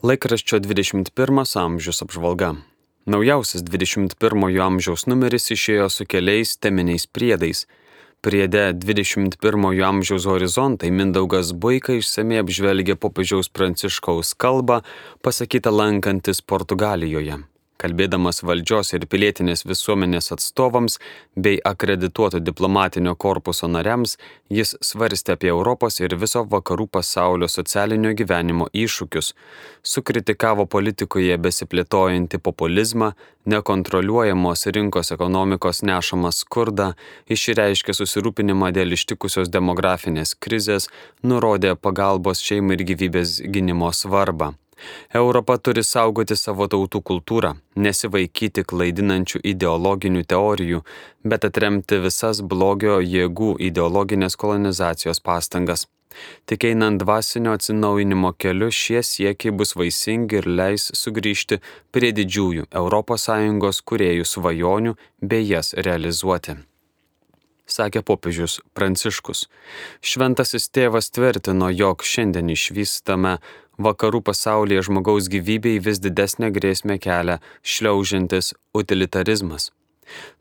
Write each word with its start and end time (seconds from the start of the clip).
Laikraščio 0.00 0.62
21 0.64 1.42
amžiaus 1.60 1.98
apžvalga. 2.00 2.54
Naujausias 3.04 3.60
21 3.66 4.56
amžiaus 4.64 5.04
numeris 5.04 5.50
išėjo 5.52 5.90
su 5.92 6.06
keliais 6.08 6.54
teminiais 6.56 7.04
priedais. 7.04 7.66
Priede 8.24 8.70
21 8.72 9.84
amžiaus 9.90 10.24
horizontai 10.24 10.88
Mindaugas 10.88 11.52
Buika 11.52 11.98
išsamei 12.00 12.40
apžvelgia 12.40 12.96
popiežiaus 12.96 13.52
pranciškaus 13.52 14.32
kalbą, 14.40 14.80
pasakytą 15.20 15.68
lankantis 15.68 16.40
Portugalijoje 16.40 17.42
kalbėdamas 17.80 18.42
valdžios 18.44 18.92
ir 18.96 19.06
pilietinės 19.10 19.64
visuomenės 19.68 20.30
atstovams 20.34 20.98
bei 21.36 21.58
akredituoto 21.72 22.40
diplomatinio 22.44 23.14
korpuso 23.24 23.68
nariams, 23.70 24.16
jis 24.52 24.74
svarstė 24.84 25.36
apie 25.36 25.50
Europos 25.52 26.00
ir 26.00 26.16
viso 26.20 26.44
vakarų 26.54 26.86
pasaulio 26.98 27.48
socialinio 27.48 28.12
gyvenimo 28.18 28.68
iššūkius, 28.84 29.32
sukritikavo 29.82 30.66
politikoje 30.70 31.38
besiplėtojantį 31.40 32.42
populizmą, 32.44 33.12
nekontroliuojamos 33.50 34.66
rinkos 34.76 35.12
ekonomikos 35.16 35.82
nešamą 35.86 36.32
skurdą, 36.36 36.92
išreiškė 37.32 37.96
susirūpinimą 37.96 38.72
dėl 38.76 38.96
ištikusios 38.98 39.52
demografinės 39.52 40.36
krizės, 40.36 40.90
nurodė 41.22 41.76
pagalbos 41.76 42.44
šeimai 42.44 42.78
ir 42.78 42.88
gyvybės 42.92 43.40
gynimo 43.48 43.92
svarbą. 43.96 44.54
Europa 45.14 45.56
turi 45.58 45.84
saugoti 45.84 46.36
savo 46.36 46.66
tautų 46.70 47.02
kultūrą, 47.10 47.54
nesivaikyti 47.76 48.64
klaidinančių 48.72 49.42
ideologinių 49.52 50.24
teorijų, 50.32 50.82
bet 51.24 51.46
atremti 51.48 52.00
visas 52.04 52.42
blogio 52.42 53.00
jėgų 53.00 53.56
ideologinės 53.70 54.38
kolonizacijos 54.40 55.20
pastangas. 55.20 55.86
Tik 56.46 56.64
einant 56.70 57.02
dvasinio 57.02 57.52
atsinaujinimo 57.56 58.32
keliu 58.42 58.70
šie 58.74 59.02
siekiai 59.10 59.54
bus 59.60 59.76
vaisingi 59.78 60.40
ir 60.40 60.48
leis 60.60 60.88
sugrįžti 61.02 61.60
prie 61.94 62.10
didžiųjų 62.16 62.66
ES 62.72 63.84
kuriejų 63.92 64.26
svajonių 64.32 64.96
bei 65.22 65.46
jas 65.52 65.72
realizuoti 65.86 66.58
sakė 67.72 68.02
popiežius 68.06 68.58
Pranciškus. 68.76 69.46
Šventasis 70.02 70.68
tėvas 70.74 71.10
tvirtino, 71.14 71.70
jog 71.70 72.04
šiandien 72.06 72.52
išvystame 72.52 73.38
vakarų 73.80 74.22
pasaulyje 74.28 74.86
žmogaus 74.90 75.28
gyvybei 75.32 75.80
vis 75.82 76.00
didesnę 76.04 76.52
grėsmę 76.56 76.98
kelia 77.02 77.40
šliaužiantis 77.62 78.54
utilitarizmas. 78.76 79.70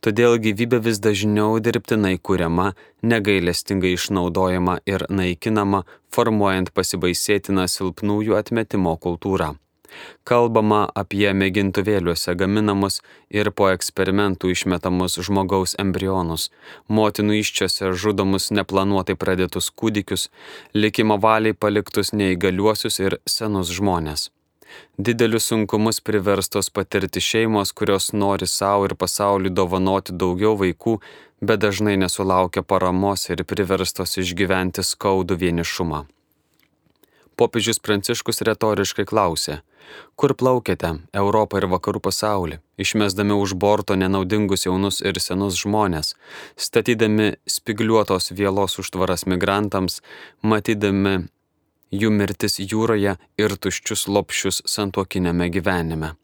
Todėl 0.02 0.40
gyvybė 0.42 0.80
vis 0.86 1.00
dažniau 1.04 1.60
dirbtinai 1.62 2.18
kuriama, 2.18 2.72
negailestingai 3.06 3.94
išnaudojama 3.96 4.80
ir 4.90 5.06
naikinama, 5.14 5.84
formuojant 6.14 6.74
pasibaisėtiną 6.74 7.68
silpnųjų 7.70 8.38
atmetimo 8.42 8.96
kultūrą. 8.98 9.54
Kalbama 10.24 10.82
apie 11.02 11.28
mėgintuvėliuose 11.42 12.36
gaminamus 12.40 13.00
ir 13.30 13.52
po 13.52 13.70
eksperimentų 13.74 14.54
išmetamus 14.56 15.20
žmogaus 15.28 15.76
embrionus, 15.84 16.50
motinų 16.88 17.40
iščiose 17.44 17.94
žudomus 17.94 18.50
neplanuotai 18.56 19.18
pradėtus 19.20 19.70
kūdikius, 19.70 20.28
likimo 20.74 21.20
valiai 21.22 21.54
paliktus 21.54 22.14
neįgaliuosius 22.14 23.00
ir 23.06 23.18
senus 23.26 23.72
žmonės. 23.80 24.30
Didelius 24.98 25.48
sunkumus 25.50 26.02
priverstos 26.02 26.70
patirti 26.70 27.22
šeimos, 27.24 27.72
kurios 27.72 28.12
nori 28.14 28.48
savo 28.48 28.86
ir 28.90 28.94
pasauliu 29.04 29.50
dovanoti 29.50 30.14
daugiau 30.14 30.54
vaikų, 30.60 31.00
bet 31.42 31.64
dažnai 31.66 31.96
nesulaukia 32.04 32.64
paramos 32.64 33.26
ir 33.34 33.44
priverstos 33.54 34.18
išgyventi 34.22 34.86
skaudų 34.86 35.40
vienišumą. 35.44 36.06
Popiežius 37.40 37.80
Pranciškus 37.80 38.42
retoriškai 38.44 39.06
klausė, 39.08 39.62
kur 40.20 40.34
plaukėte 40.36 40.92
Europą 41.22 41.62
ir 41.62 41.70
vakarų 41.72 42.02
pasaulį, 42.10 42.60
išmesdami 42.84 43.38
už 43.40 43.56
borto 43.64 43.96
nenaudingus 43.96 44.68
jaunus 44.68 45.00
ir 45.00 45.22
senus 45.24 45.56
žmonės, 45.64 46.16
statydami 46.60 47.32
spigliuotos 47.48 48.34
vėlos 48.36 48.76
užtvaras 48.84 49.24
migrantams, 49.32 50.02
matydami 50.44 51.30
jų 51.96 52.12
mirtis 52.14 52.60
jūroje 52.60 53.16
ir 53.40 53.56
tuščius 53.64 54.10
lopšius 54.12 54.66
santuokinėme 54.68 55.48
gyvenime. 55.56 56.18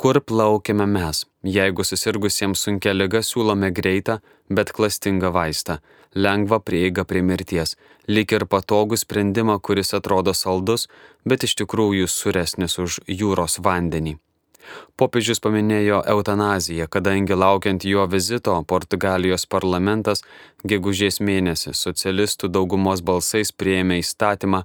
Kur 0.00 0.20
plaukiame 0.20 0.86
mes, 0.86 1.26
jeigu 1.56 1.84
susirgusiems 1.84 2.62
sunkia 2.66 2.94
lyga 2.96 3.20
siūlome 3.26 3.68
greitą, 3.76 4.18
bet 4.48 4.72
klastingą 4.76 5.32
vaistą, 5.34 5.78
lengvą 6.14 6.60
prieigą 6.64 7.04
prie 7.04 7.22
mirties, 7.22 7.76
lik 8.08 8.32
ir 8.32 8.46
patogų 8.54 8.98
sprendimą, 9.02 9.60
kuris 9.60 9.94
atrodo 9.98 10.34
saldus, 10.34 10.88
bet 11.24 11.44
iš 11.46 11.58
tikrųjų 11.62 12.08
suresnis 12.08 12.78
už 12.82 13.00
jūros 13.06 13.60
vandenį. 13.62 14.16
Popiežius 15.00 15.40
paminėjo 15.44 16.00
eutanaziją, 16.14 16.86
kadangi 16.94 17.36
laukiant 17.42 17.84
jo 17.88 18.04
vizito 18.14 18.56
Portugalijos 18.72 19.46
parlamentas 19.54 20.22
gegužės 20.72 21.20
mėnesį 21.24 21.72
socialistų 21.76 22.52
daugumos 22.56 23.02
balsais 23.10 23.52
prieėmė 23.62 24.00
įstatymą 24.02 24.62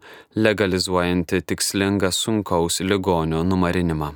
legalizuojantį 0.47 1.41
tikslingą 1.53 2.11
sunkaus 2.11 2.81
ligonio 2.83 3.43
numarinimą. 3.47 4.13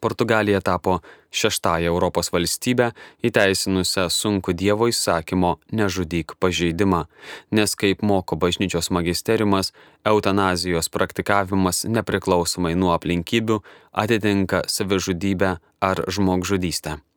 Portugalija 0.00 0.60
tapo 0.60 1.00
šeštąją 1.30 1.88
Europos 1.90 2.30
valstybę 2.32 2.92
įteisinusią 3.22 4.08
sunku 4.10 4.52
Dievo 4.52 4.88
įsakymo 4.88 5.56
nežudyk 5.72 6.36
pažeidimą, 6.38 7.04
nes 7.50 7.74
kaip 7.76 8.02
moko 8.02 8.36
bažnyčios 8.36 8.90
magisteriumas, 8.90 9.72
eutanazijos 10.04 10.88
praktikavimas 10.88 11.84
nepriklausomai 11.84 12.74
nuo 12.76 12.94
aplinkybių 12.94 13.60
atitinka 13.92 14.64
savižudybę 14.66 15.58
ar 15.80 16.06
žmogžudystę. 16.08 17.07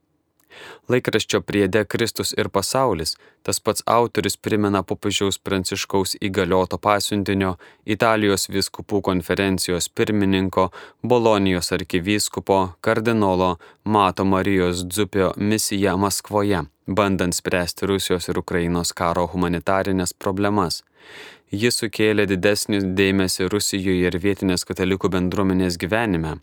Laikraščio 0.89 1.41
priede 1.41 1.85
Kristus 1.85 2.33
ir 2.37 2.49
pasaulis 2.49 3.15
tas 3.43 3.59
pats 3.59 3.83
autorius 3.85 4.37
primena 4.37 4.83
popiežiaus 4.83 5.39
pranciškaus 5.45 6.15
įgalioto 6.27 6.77
pasiuntinio 6.77 7.55
Italijos 7.95 8.47
viskupų 8.53 9.01
konferencijos 9.07 9.89
pirmininko 9.89 10.69
Bolonijos 11.01 11.71
arkivyskupo 11.77 12.59
kardinolo 12.81 13.55
Mato 13.83 14.25
Marijos 14.25 14.85
Dzupio 14.85 15.33
misiją 15.37 15.97
Maskvoje, 15.97 16.63
bandant 16.87 17.35
spręsti 17.35 17.89
Rusijos 17.89 18.29
ir 18.29 18.39
Ukrainos 18.39 18.93
karo 18.93 19.27
humanitarinės 19.33 20.13
problemas. 20.13 20.83
Jis 21.51 21.81
sukėlė 21.81 22.23
didesnį 22.29 22.77
dėmesį 22.95 23.49
Rusijoje 23.51 24.07
ir 24.07 24.15
vietinės 24.23 24.63
katalikų 24.63 25.09
bendruomenės 25.11 25.75
gyvenime. 25.81 26.37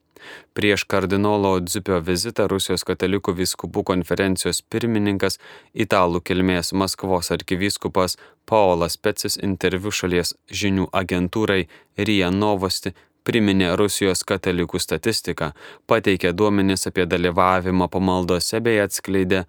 Prieš 0.55 0.85
kardinolo 0.91 1.55
Dzupio 1.61 2.01
vizitą 2.05 2.49
Rusijos 2.51 2.85
katalikų 2.89 3.35
vyskupų 3.41 3.85
konferencijos 3.91 4.63
pirmininkas, 4.63 5.39
italų 5.75 6.23
kilmės 6.25 6.73
Maskvos 6.73 7.33
arkivyskupas 7.35 8.19
Paolas 8.49 8.97
Pecis 8.97 9.39
interviu 9.43 9.93
šalies 9.93 10.35
žinių 10.51 10.89
agentūrai 10.93 11.67
RIA 11.99 12.31
Novosti 12.31 12.95
priminė 13.29 13.75
Rusijos 13.77 14.25
katalikų 14.25 14.81
statistiką, 14.81 15.53
pateikė 15.91 16.33
duomenis 16.33 16.89
apie 16.89 17.05
dalyvavimą 17.05 17.91
pamaldose 17.93 18.63
bei 18.65 18.81
atskleidė 18.81 19.45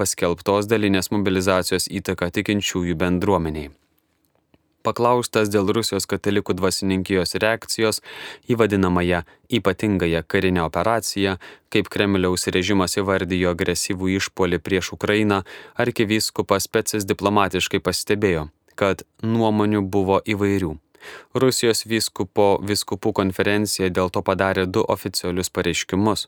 paskelbtos 0.00 0.66
dalinės 0.70 1.12
mobilizacijos 1.14 1.86
įtaką 2.00 2.30
tikinčiųjų 2.38 2.96
bendruomeniai. 3.04 3.70
Paklaustas 4.82 5.50
dėl 5.52 5.68
Rusijos 5.76 6.06
katalikų 6.08 6.54
dvasininkijos 6.56 7.36
reakcijos 7.42 8.00
į 8.48 8.56
vadinamąją 8.62 9.22
ypatingąją 9.58 10.22
karinę 10.24 10.62
operaciją, 10.64 11.36
kaip 11.68 11.90
Kremliaus 11.92 12.48
režimas 12.48 12.96
įvardijo 12.96 13.52
agresyvų 13.52 14.14
išpolį 14.16 14.60
prieš 14.64 14.94
Ukrainą, 14.96 15.42
arkivyskupas 15.76 16.68
Pecis 16.72 17.04
diplomatiškai 17.04 17.82
pastebėjo, 17.84 18.48
kad 18.80 19.04
nuomonių 19.20 19.84
buvo 19.84 20.22
įvairių. 20.24 20.78
Rusijos 21.42 21.84
vyskupo 21.88 22.48
viskupų 22.64 23.12
konferencija 23.20 23.88
dėl 23.88 24.10
to 24.12 24.24
padarė 24.24 24.66
du 24.66 24.82
oficialius 24.96 25.52
pareiškimus. 25.52 26.26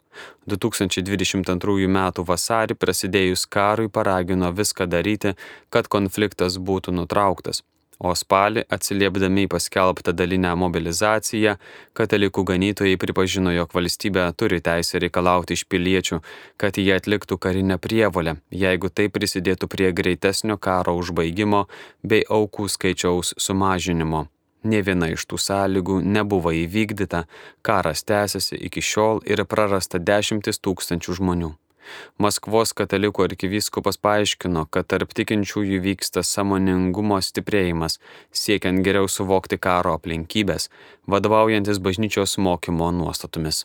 2022 0.48 1.88
m. 1.88 1.98
vasarį 2.32 2.76
prasidėjus 2.76 3.44
karui 3.46 3.88
paragino 3.88 4.52
viską 4.52 4.88
daryti, 4.88 5.36
kad 5.68 5.92
konfliktas 5.92 6.56
būtų 6.56 6.96
nutrauktas 7.00 7.64
o 8.02 8.12
spalį 8.18 8.64
atsiliepdami 8.74 9.46
į 9.46 9.50
paskelbtą 9.54 10.14
dalinę 10.18 10.52
mobilizaciją, 10.58 11.54
katalikų 11.98 12.44
ganytojai 12.50 12.98
pripažino, 13.00 13.54
jog 13.54 13.72
valstybė 13.76 14.26
turi 14.36 14.60
teisę 14.64 15.00
reikalauti 15.02 15.56
iš 15.56 15.64
piliečių, 15.70 16.20
kad 16.60 16.78
jie 16.82 16.92
atliktų 16.98 17.38
karinę 17.38 17.78
prievolę, 17.78 18.36
jeigu 18.50 18.90
tai 18.90 19.08
prisidėtų 19.14 19.70
prie 19.70 19.92
greitesnio 19.94 20.58
karo 20.58 20.96
užbaigimo 20.98 21.66
bei 22.02 22.26
aukų 22.28 22.68
skaičiaus 22.74 23.34
sumažinimo. 23.38 24.26
Ne 24.62 24.78
viena 24.86 25.08
iš 25.10 25.24
tų 25.26 25.40
sąlygų 25.42 25.98
nebuvo 26.06 26.52
įvykdyta, 26.54 27.24
karas 27.66 28.04
tęsiasi 28.06 28.60
iki 28.68 28.82
šiol 28.82 29.24
ir 29.26 29.42
prarasta 29.50 29.98
dešimtis 29.98 30.62
tūkstančių 30.62 31.18
žmonių. 31.18 31.50
Maskvos 32.22 32.72
katalikų 32.76 33.26
arkivyskupas 33.28 33.98
paaiškino, 34.02 34.66
kad 34.70 34.88
tarp 34.92 35.14
tikinčiųjų 35.18 35.82
vyksta 35.86 36.24
samoningumo 36.26 37.20
stiprėjimas, 37.22 37.98
siekiant 38.30 38.84
geriau 38.86 39.10
suvokti 39.10 39.58
karo 39.58 39.96
aplinkybės, 39.98 40.70
vadovaujantis 41.10 41.82
bažnyčios 41.82 42.38
mokymo 42.38 42.90
nuostatomis. 42.94 43.64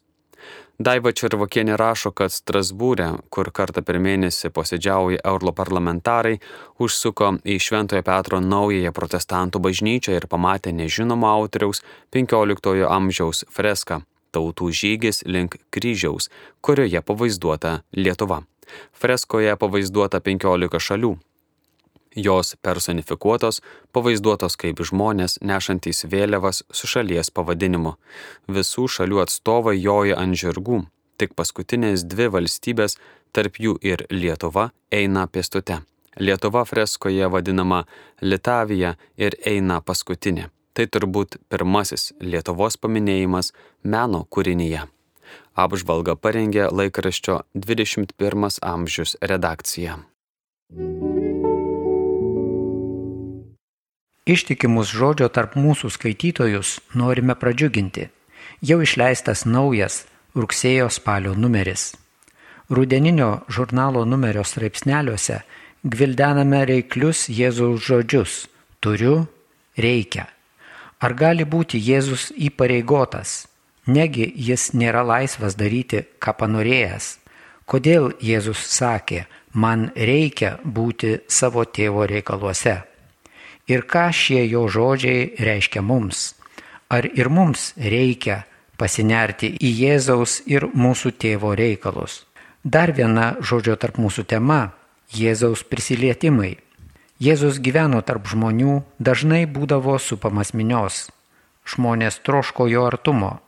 Daiva 0.78 1.10
Červokienė 1.10 1.74
rašo, 1.82 2.12
kad 2.14 2.30
Strasbūrė, 2.30 3.08
kur 3.34 3.50
kartą 3.50 3.82
per 3.86 3.98
mėnesį 3.98 4.52
posėdžiauja 4.54 5.24
europarlamentarai, 5.26 6.36
užsuko 6.78 7.32
į 7.42 7.56
Šventojo 7.68 8.04
Petro 8.06 8.42
naująją 8.44 8.92
protestantų 8.94 9.64
bažnyčią 9.66 10.20
ir 10.20 10.30
pamatė 10.30 10.76
nežinomo 10.78 11.32
autoriaus 11.32 11.82
15 12.14 12.86
amžiaus 12.92 13.44
freską 13.50 14.04
Tautų 14.36 14.72
žygis 14.72 15.24
link 15.26 15.58
kryžiaus, 15.72 16.30
kurioje 16.62 17.02
pavaizduota 17.02 17.82
Lietuva. 17.96 18.44
Freskoje 18.92 19.56
pavaizduota 19.56 20.20
15 20.20 20.84
šalių, 20.90 21.16
Jos 22.18 22.56
personifikuotos, 22.66 23.60
pavaizduotos 23.94 24.56
kaip 24.58 24.80
žmonės 24.90 25.38
nešantys 25.46 26.08
vėliavas 26.10 26.64
su 26.74 26.90
šalies 26.90 27.30
pavadinimu. 27.30 27.94
Visų 28.50 28.88
šalių 28.90 29.22
atstovai 29.22 29.76
joja 29.78 30.18
ant 30.18 30.40
žirgų, 30.42 30.80
tik 31.22 31.38
paskutinės 31.38 32.08
dvi 32.10 32.32
valstybės, 32.34 32.98
tarp 33.38 33.62
jų 33.62 33.78
ir 33.86 34.08
Lietuva, 34.10 34.72
eina 34.90 35.28
pėstute. 35.30 35.84
Lietuva 36.18 36.66
freskoje 36.66 37.30
vadinama 37.30 37.84
Litavija 38.22 38.96
ir 39.18 39.38
eina 39.46 39.78
paskutinė. 39.86 40.50
Tai 40.78 40.86
turbūt 40.94 41.40
pirmasis 41.50 42.12
Lietuvos 42.22 42.76
paminėjimas 42.78 43.48
meno 43.82 44.20
kūrinyje. 44.30 44.84
Apžvalga 45.58 46.14
parengė 46.22 46.68
laikraščio 46.70 47.40
21 47.58 48.60
amžius 48.62 49.16
redakcija. 49.32 49.96
Ištikimus 54.30 54.94
žodžio 54.94 55.32
tarp 55.34 55.58
mūsų 55.58 55.90
skaitytojus 55.98 56.76
norime 56.94 57.34
pradžiuginti. 57.34 58.12
Jau 58.62 58.78
išleistas 58.86 59.48
naujas 59.50 60.04
rugsėjo 60.38 60.92
spalio 60.94 61.34
numeris. 61.34 61.96
Rudeninio 62.70 63.48
žurnalo 63.50 64.06
numerio 64.06 64.46
straipsneliuose 64.46 65.42
gvildename 65.82 66.66
reiklius 66.70 67.32
Jėzaus 67.34 67.82
žodžius- 67.90 68.46
turiu, 68.84 69.26
reikia. 69.74 70.37
Ar 71.00 71.14
gali 71.14 71.46
būti 71.46 71.78
Jėzus 71.78 72.32
įpareigotas? 72.34 73.46
Negi 73.88 74.28
jis 74.36 74.74
nėra 74.74 75.04
laisvas 75.06 75.56
daryti, 75.56 76.04
ką 76.20 76.34
panorėjęs. 76.42 77.18
Kodėl 77.66 78.12
Jėzus 78.24 78.66
sakė, 78.72 79.26
man 79.54 79.92
reikia 79.96 80.58
būti 80.64 81.20
savo 81.28 81.64
tėvo 81.66 82.08
reikaluose? 82.10 82.82
ir 83.68 83.84
ką 83.84 84.10
šie 84.16 84.48
jo 84.48 84.66
žodžiai 84.72 85.36
reiškia 85.44 85.84
mums. 85.84 86.34
Ar 86.90 87.06
ir 87.06 87.30
mums 87.30 87.74
reikia 87.76 88.46
pasinerti 88.80 89.52
į 89.60 89.72
Jėzaus 89.82 90.40
ir 90.48 90.70
mūsų 90.72 91.12
tėvo 91.20 91.52
reikalus. 91.60 92.24
Dar 92.64 92.94
viena 92.96 93.36
žodžio 93.42 93.76
tarp 93.76 94.00
mūsų 94.00 94.24
tema- 94.24 94.72
Jėzaus 95.20 95.64
prisilietimai. 95.64 96.58
Jėzus 97.18 97.58
gyveno 97.58 98.04
tarp 98.06 98.28
žmonių, 98.30 98.84
dažnai 99.02 99.48
būdavo 99.50 99.96
supamas 99.98 100.54
minios. 100.54 101.08
Žmonės 101.66 102.20
troško 102.22 102.68
jo 102.70 102.84
artumo. 102.86 103.40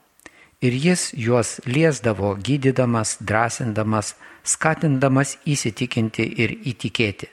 Ir 0.59 0.73
jis 0.73 1.11
juos 1.13 1.59
liesdavo, 1.69 2.33
gydydamas, 2.33 3.19
drąsindamas, 3.21 4.15
skatindamas 4.43 5.37
įsitikinti 5.45 6.25
ir 6.41 6.55
įtikėti. 6.73 7.29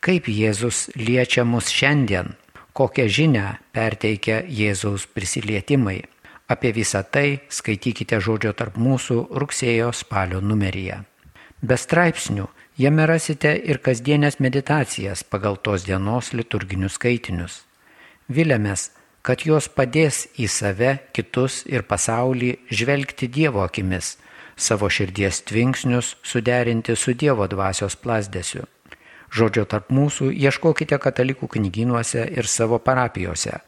Kaip 0.00 0.26
Jėzus 0.32 0.88
liečia 0.96 1.44
mus 1.44 1.68
šiandien, 1.68 2.32
kokią 2.72 3.04
žinę 3.04 3.44
perteikia 3.76 4.40
Jėzaus 4.48 5.04
prisilietimai. 5.04 6.00
Apie 6.48 6.72
visą 6.72 7.04
tai 7.04 7.44
skaitykite 7.52 8.24
žodžio 8.24 8.56
tarp 8.56 8.80
mūsų 8.80 9.20
rugsėjo 9.36 9.92
spalio 9.92 10.40
numeryje. 10.40 11.02
Be 11.60 11.76
straipsnių 11.76 12.48
jame 12.76 13.06
rasite 13.06 13.54
ir 13.70 13.78
kasdienės 13.78 14.40
meditacijas 14.42 15.22
pagal 15.22 15.56
tos 15.62 15.84
dienos 15.86 16.32
liturginius 16.34 16.98
skaitinius. 16.98 17.62
Vilėmės, 18.28 18.90
kad 19.22 19.44
jos 19.46 19.68
padės 19.68 20.24
į 20.40 20.48
save, 20.50 20.98
kitus 21.14 21.62
ir 21.70 21.84
pasaulį 21.86 22.54
žvelgti 22.70 23.28
Dievo 23.28 23.62
akimis, 23.64 24.16
savo 24.56 24.90
širdies 24.90 25.42
tvinksnius 25.46 26.16
suderinti 26.22 26.96
su 26.96 27.14
Dievo 27.14 27.46
dvasios 27.46 27.96
plasdėsiu. 27.96 28.64
Žodžio 29.34 29.64
tarp 29.70 29.90
mūsų 29.90 30.30
ieškokite 30.30 30.98
katalikų 31.02 31.48
knyginuose 31.56 32.26
ir 32.26 32.46
savo 32.46 32.78
parapijose. 32.78 33.58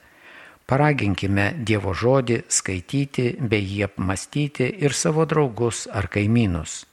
Paraginkime 0.66 1.52
Dievo 1.62 1.94
žodį 1.94 2.42
skaityti 2.50 3.32
bei 3.38 3.62
jį 3.62 3.86
apmastyti 3.86 4.66
ir 4.82 4.94
savo 4.94 5.26
draugus 5.26 5.86
ar 5.90 6.10
kaimynus. 6.10 6.84